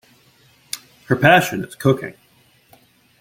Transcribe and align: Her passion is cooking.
Her 1.09 1.15
passion 1.15 1.63
is 1.63 1.75
cooking. 1.75 2.15